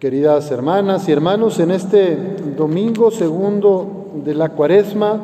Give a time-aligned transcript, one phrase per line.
[0.00, 2.16] Queridas hermanas y hermanos, en este
[2.56, 5.20] domingo segundo de la cuaresma,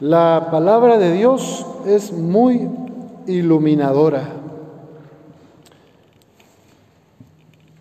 [0.00, 2.68] la palabra de Dios es muy
[3.26, 4.34] iluminadora.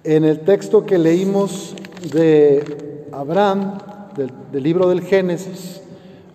[0.05, 1.75] En el texto que leímos
[2.13, 3.77] de Abraham,
[4.15, 5.81] del, libro del Génesis,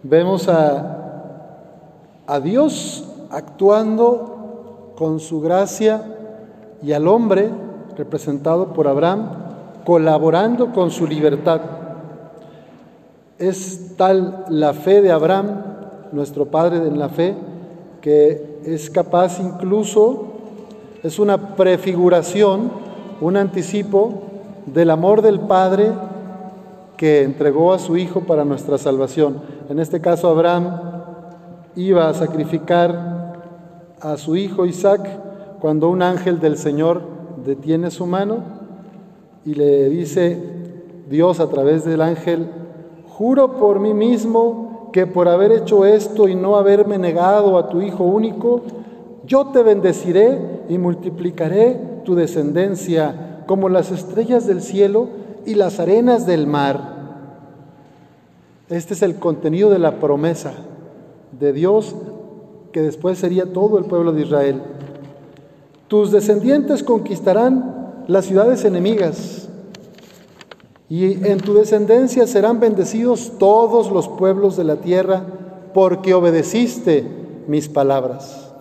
[0.02, 1.70] vemos a,
[2.26, 6.02] a Dios actuando con su gracia
[6.82, 7.61] y al hombre
[7.96, 9.28] representado por Abraham,
[9.84, 11.60] colaborando con su libertad.
[13.38, 15.62] Es tal la fe de Abraham,
[16.12, 17.34] nuestro Padre en la fe,
[18.00, 20.26] que es capaz incluso,
[21.02, 22.70] es una prefiguración,
[23.20, 24.22] un anticipo
[24.66, 25.90] del amor del Padre
[26.96, 29.40] que entregó a su Hijo para nuestra salvación.
[29.68, 30.92] En este caso, Abraham
[31.74, 33.22] iba a sacrificar
[34.00, 35.08] a su hijo Isaac
[35.60, 37.02] cuando un ángel del Señor
[37.44, 38.38] detiene su mano
[39.44, 40.38] y le dice
[41.08, 42.46] Dios a través del ángel,
[43.08, 47.82] juro por mí mismo que por haber hecho esto y no haberme negado a tu
[47.82, 48.62] Hijo único,
[49.26, 55.08] yo te bendeciré y multiplicaré tu descendencia como las estrellas del cielo
[55.46, 56.92] y las arenas del mar.
[58.68, 60.52] Este es el contenido de la promesa
[61.38, 61.94] de Dios
[62.72, 64.62] que después sería todo el pueblo de Israel.
[65.92, 69.46] Tus descendientes conquistarán las ciudades enemigas
[70.88, 75.22] y en tu descendencia serán bendecidos todos los pueblos de la tierra
[75.74, 77.04] porque obedeciste
[77.46, 78.54] mis palabras.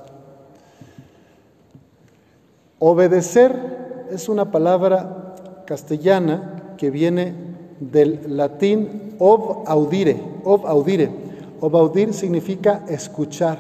[2.80, 5.36] Obedecer es una palabra
[5.66, 7.34] castellana que viene
[7.80, 12.12] del latín ob audire, ob audire.
[12.12, 13.58] Significa escuchar,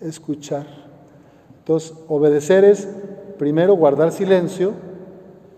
[0.00, 0.79] escuchar.
[1.60, 2.88] Entonces, obedecer es
[3.38, 4.72] primero guardar silencio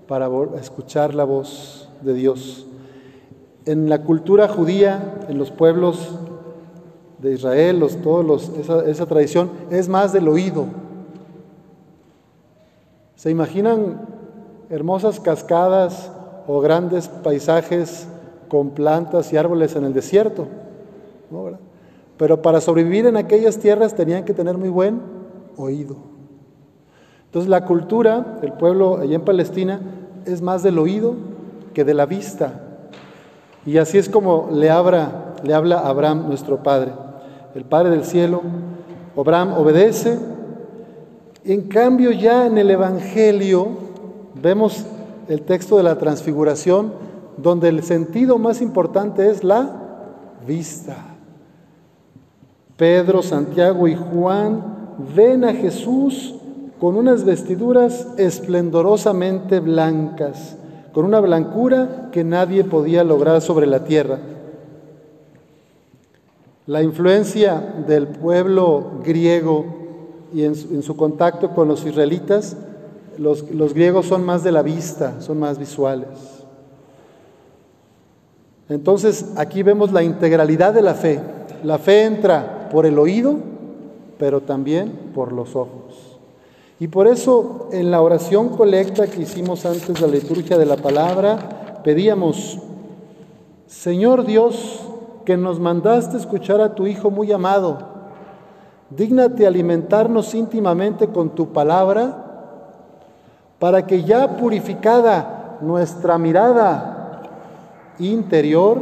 [0.06, 0.28] para
[0.61, 2.67] escuchar la voz de Dios.
[3.64, 6.10] En la cultura judía, en los pueblos
[7.19, 10.66] de Israel, los, todos los, esa, esa tradición es más del oído.
[13.15, 14.00] ¿Se imaginan
[14.69, 16.10] hermosas cascadas
[16.47, 18.09] o grandes paisajes
[18.48, 20.47] con plantas y árboles en el desierto?
[22.16, 25.22] Pero para sobrevivir en aquellas tierras tenían que tener muy buen
[25.57, 25.97] oído.
[27.27, 29.81] Entonces la cultura del pueblo allá en Palestina
[30.27, 31.15] es más del oído
[31.73, 32.61] que de la vista.
[33.65, 36.93] Y así es como le habla, le habla Abraham, nuestro Padre,
[37.55, 38.43] el Padre del cielo.
[39.17, 40.19] Abraham obedece.
[41.45, 43.69] En cambio ya en el Evangelio
[44.41, 44.84] vemos
[45.29, 46.93] el texto de la transfiguración,
[47.37, 49.71] donde el sentido más importante es la
[50.47, 50.97] vista.
[52.77, 54.81] Pedro, Santiago y Juan
[55.14, 56.34] ven a Jesús
[56.80, 60.56] con unas vestiduras esplendorosamente blancas,
[60.92, 64.19] con una blancura que nadie podía lograr sobre la tierra.
[66.66, 69.64] La influencia del pueblo griego
[70.34, 72.56] y en su, contacto con los israelitas,
[73.19, 76.09] los, griegos son más de la vista, son más visuales.
[78.69, 81.20] Entonces aquí vemos la integralidad de la fe.
[81.62, 83.52] La fe entra por el oído,
[84.22, 86.21] pero también por los ojos.
[86.78, 90.77] Y por eso en la oración colecta que hicimos antes de la liturgia de la
[90.77, 92.60] palabra, pedíamos,
[93.66, 94.78] Señor Dios,
[95.25, 97.78] que nos mandaste escuchar a tu Hijo muy amado,
[98.91, 102.54] dígnate alimentarnos íntimamente con tu palabra,
[103.59, 107.22] para que ya purificada nuestra mirada
[107.99, 108.78] interior,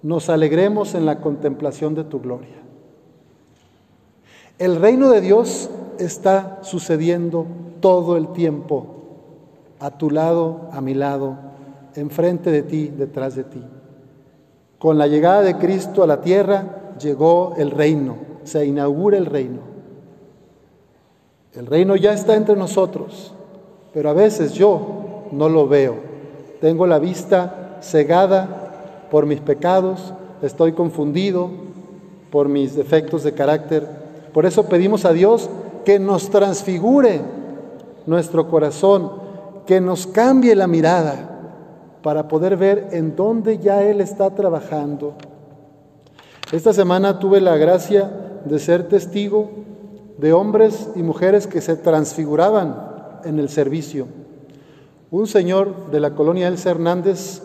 [0.00, 2.59] nos alegremos en la contemplación de tu gloria.
[4.60, 7.46] El reino de Dios está sucediendo
[7.80, 8.88] todo el tiempo,
[9.78, 11.38] a tu lado, a mi lado,
[11.94, 13.62] enfrente de ti, detrás de ti.
[14.78, 19.60] Con la llegada de Cristo a la tierra llegó el reino, se inaugura el reino.
[21.54, 23.32] El reino ya está entre nosotros,
[23.94, 25.94] pero a veces yo no lo veo.
[26.60, 31.48] Tengo la vista cegada por mis pecados, estoy confundido
[32.30, 33.99] por mis defectos de carácter
[34.32, 35.50] por eso pedimos a Dios
[35.84, 37.20] que nos transfigure
[38.06, 39.12] nuestro corazón,
[39.66, 41.30] que nos cambie la mirada
[42.02, 45.14] para poder ver en dónde ya Él está trabajando.
[46.52, 48.10] Esta semana tuve la gracia
[48.44, 49.50] de ser testigo
[50.18, 52.90] de hombres y mujeres que se transfiguraban
[53.24, 54.06] en el servicio.
[55.10, 57.42] Un señor de la colonia Elsa Hernández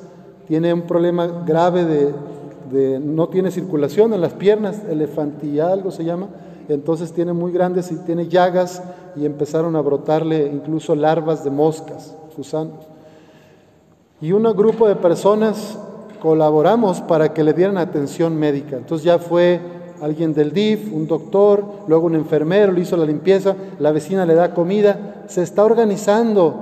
[0.48, 6.28] tiene un problema grave de, no tiene circulación en las piernas, elefantía algo se llama,
[6.74, 8.82] entonces tiene muy grandes y tiene llagas
[9.16, 12.16] y empezaron a brotarle incluso larvas de moscas.
[12.36, 12.88] gusanos.
[14.22, 15.78] Y un grupo de personas
[16.22, 18.78] colaboramos para que le dieran atención médica.
[18.78, 19.60] Entonces ya fue
[20.02, 24.34] alguien del DIF, un doctor, luego un enfermero, le hizo la limpieza, la vecina le
[24.34, 25.24] da comida.
[25.28, 26.56] Se está organizando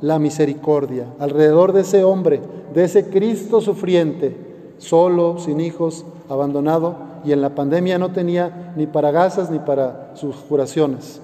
[0.00, 2.40] la misericordia alrededor de ese hombre,
[2.74, 4.36] de ese Cristo sufriente,
[4.78, 10.12] solo, sin hijos, abandonado, y en la pandemia no tenía ni para gasas ni para
[10.14, 11.20] sus curaciones.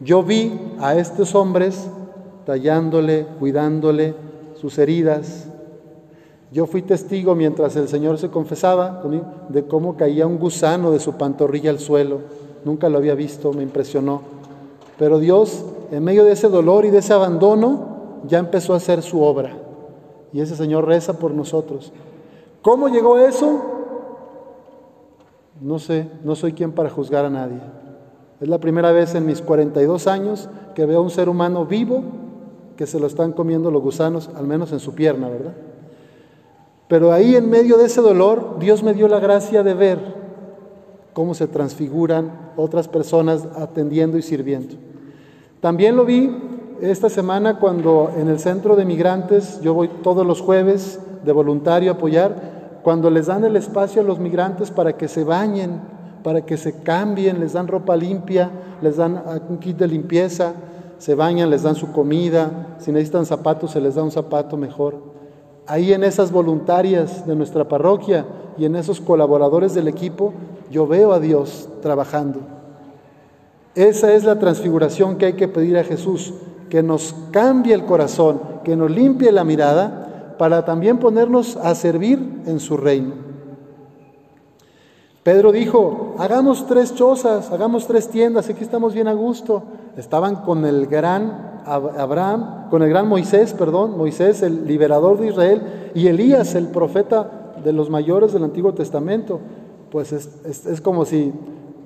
[0.00, 1.88] Yo vi a estos hombres
[2.44, 4.14] tallándole, cuidándole
[4.60, 5.46] sus heridas.
[6.52, 9.02] Yo fui testigo mientras el Señor se confesaba
[9.48, 12.20] de cómo caía un gusano de su pantorrilla al suelo.
[12.64, 14.22] Nunca lo había visto, me impresionó.
[14.98, 19.02] Pero Dios, en medio de ese dolor y de ese abandono, ya empezó a hacer
[19.02, 19.56] su obra.
[20.32, 21.92] Y ese Señor reza por nosotros.
[22.62, 23.73] ¿Cómo llegó eso?
[25.64, 27.56] No sé, no soy quien para juzgar a nadie.
[28.38, 32.04] Es la primera vez en mis 42 años que veo a un ser humano vivo
[32.76, 35.54] que se lo están comiendo los gusanos, al menos en su pierna, ¿verdad?
[36.86, 39.98] Pero ahí en medio de ese dolor, Dios me dio la gracia de ver
[41.14, 44.74] cómo se transfiguran otras personas atendiendo y sirviendo.
[45.62, 46.30] También lo vi
[46.82, 51.90] esta semana cuando en el centro de migrantes, yo voy todos los jueves de voluntario
[51.90, 52.53] a apoyar,
[52.84, 55.80] cuando les dan el espacio a los migrantes para que se bañen,
[56.22, 58.50] para que se cambien, les dan ropa limpia,
[58.82, 60.52] les dan un kit de limpieza,
[60.98, 64.96] se bañan, les dan su comida, si necesitan zapatos se les da un zapato mejor.
[65.66, 68.26] Ahí en esas voluntarias de nuestra parroquia
[68.58, 70.34] y en esos colaboradores del equipo,
[70.70, 72.40] yo veo a Dios trabajando.
[73.74, 76.34] Esa es la transfiguración que hay que pedir a Jesús,
[76.68, 80.03] que nos cambie el corazón, que nos limpie la mirada,
[80.38, 83.12] para también ponernos a servir en su reino.
[85.24, 89.62] Pedro dijo, hagamos tres chozas, hagamos tres tiendas, aquí estamos bien a gusto.
[89.96, 95.62] Estaban con el gran Abraham, con el gran Moisés, perdón, Moisés, el liberador de Israel,
[95.94, 99.40] y Elías, el profeta de los mayores del Antiguo Testamento.
[99.90, 101.32] Pues es, como si,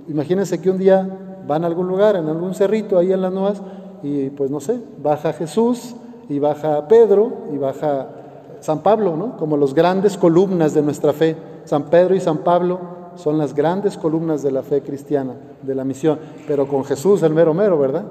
[0.08, 1.08] imagínense que un día
[1.46, 3.62] van a algún lugar, en algún cerrito ahí en las nuevas,
[4.02, 5.94] y pues no sé, baja Jesús
[6.28, 8.17] y baja Pedro y baja
[8.60, 9.36] San Pablo, ¿no?
[9.36, 12.80] Como los grandes columnas de nuestra fe, San Pedro y San Pablo
[13.14, 17.34] son las grandes columnas de la fe cristiana, de la misión, pero con Jesús el
[17.34, 18.04] mero mero, ¿verdad?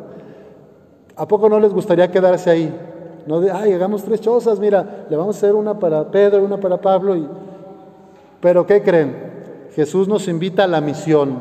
[1.15, 2.73] ¿A poco no les gustaría quedarse ahí?
[3.25, 6.57] No de, ay, hagamos tres chozas, mira, le vamos a hacer una para Pedro, una
[6.59, 7.27] para Pablo, y...
[8.39, 9.27] pero ¿qué creen?
[9.73, 11.37] Jesús nos invita a la misión,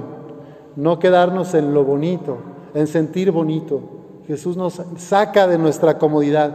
[0.76, 2.38] no quedarnos en lo bonito,
[2.74, 3.80] en sentir bonito.
[4.26, 6.52] Jesús nos saca de nuestra comodidad.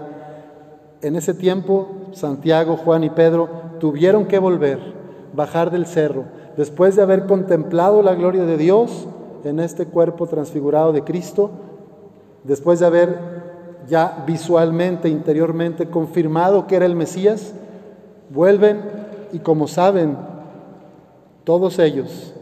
[1.02, 3.50] En ese tiempo, Santiago, Juan y Pedro
[3.80, 4.80] tuvieron que volver,
[5.34, 6.26] bajar del cerro,
[6.58, 9.08] después de haber contemplado la gloria de Dios
[9.44, 11.52] en este cuerpo transfigurado de Cristo,
[12.44, 13.42] después de haber
[13.88, 17.54] ya visualmente, interiormente confirmado que era el Mesías,
[18.30, 18.82] vuelven
[19.32, 20.18] y como saben,
[21.44, 22.34] todos ellos,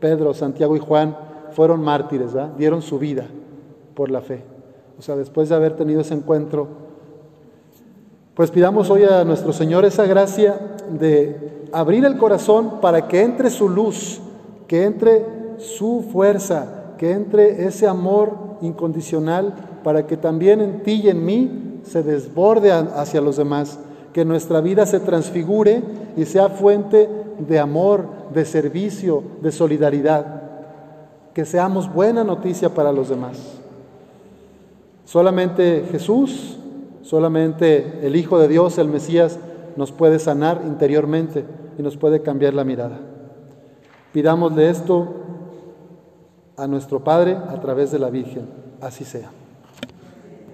[0.00, 1.16] Pedro, Santiago y Juan,
[1.52, 3.26] fueron mártires, dieron su vida
[3.94, 4.42] por la fe.
[4.98, 6.68] O sea, después de haber tenido ese encuentro,
[8.34, 10.58] pues pidamos hoy a nuestro Señor esa gracia
[10.90, 14.20] de abrir el corazón para que entre su luz,
[14.66, 15.26] que entre
[15.58, 18.32] su fuerza, que entre ese amor
[18.62, 23.78] incondicional, para que también en ti y en mí se desborde hacia los demás,
[24.14, 25.82] que nuestra vida se transfigure
[26.16, 27.08] y sea fuente
[27.38, 30.42] de amor, de servicio, de solidaridad,
[31.34, 33.38] que seamos buena noticia para los demás.
[35.04, 36.58] Solamente Jesús,
[37.02, 39.38] solamente el Hijo de Dios, el Mesías,
[39.76, 41.44] nos puede sanar interiormente
[41.78, 43.00] y nos puede cambiar la mirada.
[44.12, 45.14] Pidámosle esto
[46.56, 48.46] a nuestro Padre a través de la Virgen.
[48.80, 49.30] Así sea.